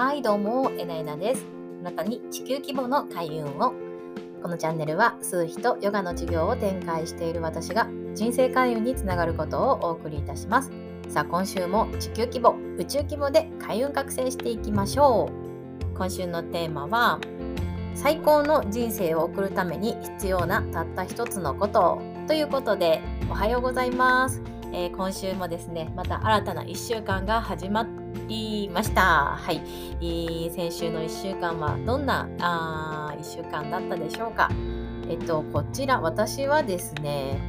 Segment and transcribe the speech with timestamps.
[0.00, 1.44] はいどうもえなえなです。
[1.82, 3.74] あなたに地球規模の開運を。
[4.42, 10.72] このチャンネルは数秘とヨガの授業を展開している私が人生開運につながることをお送りいたします。
[11.10, 15.94] さあ今週も地球規模宇宙規模で開運覚醒していきましょう。
[15.94, 17.20] 今週のテーマは
[17.94, 22.00] 最高の人生を送るために必要なたった一つのこと。
[22.26, 24.40] ということでおはようございます。
[24.72, 27.82] えー、今週もですねまた新たな1週間が始ま
[28.28, 29.36] りました。
[29.36, 29.62] はい、
[30.00, 34.50] えー、先週の1週間はどんなあ1週間だったでしょうか。
[35.08, 37.40] えっとこちら私はですね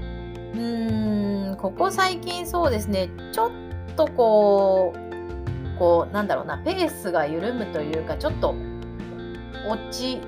[0.53, 3.51] うーんここ最近そうですねちょっ
[3.95, 8.55] とこうこうなんだろうなペースが緩むというかちょっと
[9.67, 10.19] 落ち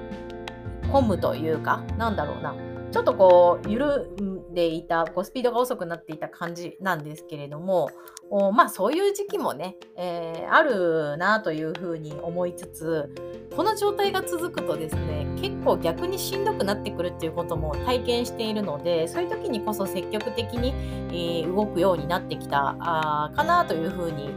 [0.83, 2.72] 込むというかなんだろうな。
[2.93, 7.89] ちょっとこう緩んでいたこうスピードが遅くなっていた感じなんですけれども
[8.29, 13.15] おまあそういう時期もね、えー、あるなというふうに思いつつ
[13.55, 20.69] この状態が続くとですね結構逆にしんどくなってくるっていうことも体験しているのでそういう時にこそ積極的に、
[21.09, 24.29] えー、動くようになってきたあかなというふうに、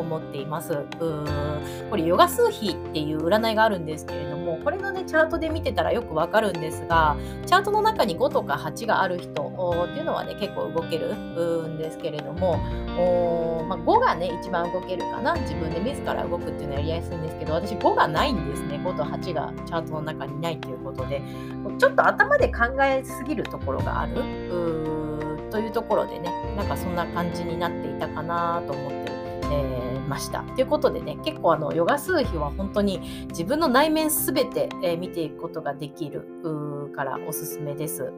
[0.00, 0.84] 思っています。
[1.90, 9.30] これヨガ数比っていう占いがあるんですけれどももこれのねチャートで見てたらよくわかるんですがチャートの中に5とか8がある人
[9.86, 12.58] っていうのはね結構動けるんですけれども
[13.68, 15.34] まあ、5がね一番動けるかな。
[15.36, 18.80] 自分で自ら動くっていうのはやりやすいんですけど私5がないんですね。
[18.84, 21.22] 5と8がチャートの中にないということで。
[21.78, 24.14] ちょっと頭で考えすぎるところがある？
[25.50, 29.09] というところでねなんかそんな感じになっていたかなと思って、
[29.50, 30.42] えー、ました。
[30.54, 38.12] ということでね結構あのヨガ数比は本当に自分の内面すべて、えー、見ていくことができるからおすすめです。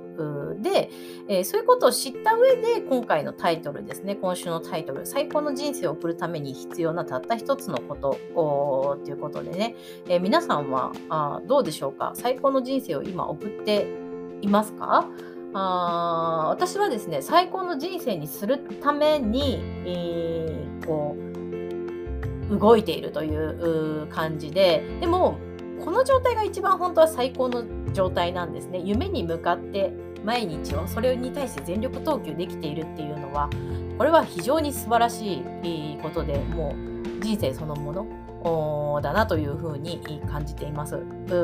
[0.61, 0.91] で、
[1.29, 8.17] えー、そういうことを知った上で今回のタイトルですね今週のタイトル「最高の人生を送るために必要なたった一つのこと」
[9.05, 9.75] ということでね、
[10.09, 12.13] え、皆さんはあどうでしょうか？
[12.15, 13.87] 最高の人生を今送って
[14.43, 15.07] いますか？
[15.55, 21.32] あ私はですね最高の人生にするために、えー、こう
[22.59, 25.39] 動いているという感じででも
[25.85, 29.93] この状態が一番本当は最高の状態なんですね夢に向かって
[30.25, 33.51] 毎日をそれに対して全力投球できているっていうのは
[33.99, 36.75] これは非常に素晴らしいことでも
[37.19, 41.01] う人生そのものだなというふうに感じています。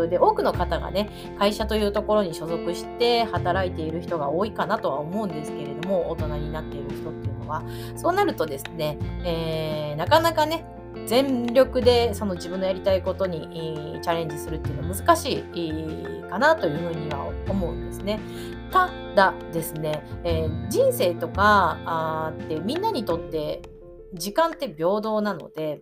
[0.09, 1.09] で多くの方がね
[1.39, 7.63] 会社というところに所属して働いている人が多いかなとは思うんですけれども大人になっている人っていうのは
[7.97, 10.65] そうなるとですね、えー、なかなかね
[11.09, 18.21] 全力でその自分のやりたいことにチャレンジするっていうのは難しいかなというふうには思うんですね。
[18.71, 23.63] ただですね、えー、人生とかあってみんなにとって
[24.13, 25.81] 時間って平等なので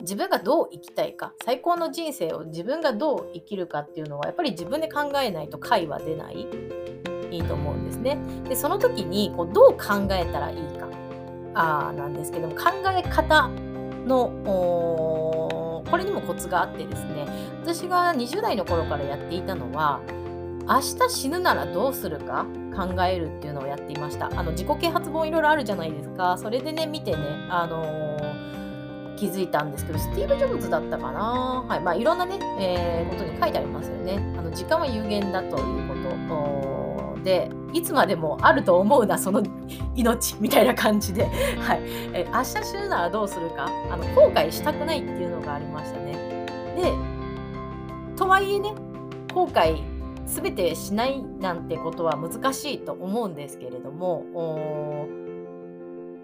[0.00, 6.48] 自分がどう生きたいか最高の人生を自分がどう生きるかっていうのはやっぱり自分で考えないと解は出ない
[7.30, 8.18] いいと思うんですね。
[8.48, 10.88] でその時にこうどう考えたらいいか
[11.54, 13.48] あなんですけども考え方
[14.06, 17.26] のこれにもコツがあってですね
[17.62, 20.00] 私が20代の頃からやっていたのは
[20.68, 22.46] 明日死ぬならどうするか
[22.76, 24.26] 考えるっていうのをやっていました。
[24.26, 26.38] あの自己啓発本いろいろあるじゃないですか。
[26.38, 27.18] それでね見てね
[27.48, 31.64] あのー、気づいたんですけどスティーブ・ジョブズだったかな。
[31.66, 34.18] はいまあいろんなね、えー、ことに書いてありますよね。
[34.38, 35.88] あの時間は有限だという
[37.22, 39.42] でいつまでもあると思うなその
[39.94, 41.26] 命みたいな感じで、
[41.60, 41.80] はい。
[42.12, 43.68] え明日死ぬならどうするか？
[43.90, 46.12] あの後悔したくないっていうのがありましたね。
[46.76, 48.74] でとはいえね
[49.32, 49.82] 後悔
[50.26, 55.06] 全てしないなんてことは難しいと思うんですけれども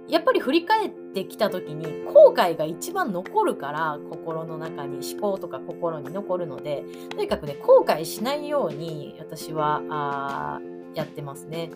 [0.09, 10.61] やっぱり振り返ってきた時に後悔が一番残るから心の中に思考とか心に残るのでとにかくね後悔しないように私はあ
[10.97, 11.71] やってますね。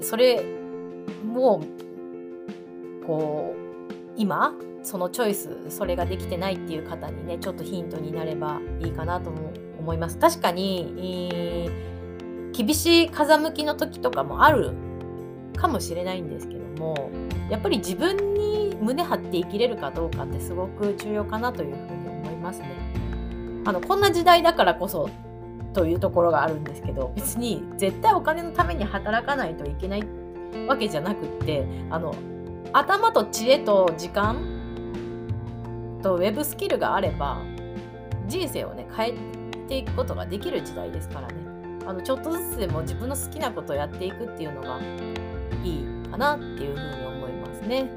[0.00, 0.42] それ
[1.24, 1.62] も
[3.06, 10.18] こう今そのチョイスそれができてないっていう方にねちょっとヒントになればいいかなとも思います。
[10.18, 14.72] 確かに、えー、厳しい風向きの時とかもある
[15.56, 17.10] かもしれないんですけども
[17.50, 22.68] やっぱり自分に胸張って生きれるかどうかってすごく重要かなというふうに思いますね。
[23.64, 25.08] あのこんな時代だからこそ
[25.72, 30.04] というところがあるんですけど別に絶対お金のために働かないといけない
[30.66, 32.14] わけじゃなくってあの
[32.72, 34.36] 頭と知恵と時間
[36.02, 37.40] とウェブスキルがあれば
[38.28, 39.14] 人生をね変え
[39.68, 41.34] ていくことができる時代ですからね
[41.86, 44.80] あのちょっとずつでも自分の好きなことをやっていくっていうのが
[45.64, 47.90] いいかなっていうふうに思いますね。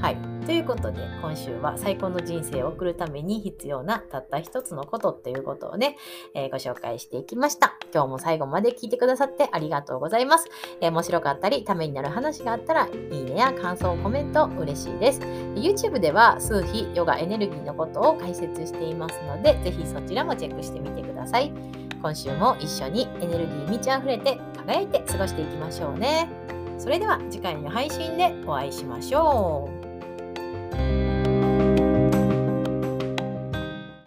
[0.00, 5.96] はいということで今週は最高の人生を送るために必要なたった一つのことっていうことをね、
[6.34, 7.74] えー、ご紹介していきました。
[7.92, 10.48] 今日も最後まで聞いてくださってありがとうございます。
[10.80, 12.90] えー、面白かったりためになる話があったらい
[13.20, 15.20] いねや感想コメント嬉しいです。
[15.20, 21.52] YouTube では数秘ヨガエネルギーのことを解説していますのでぜひそちらもチェックしてみてください。
[22.02, 26.28] 今週も一緒にエネルギー満ち溢れて輝いて過ごしていきましょうね。
[26.78, 29.79] それでは次回の配信でお会いしましょう。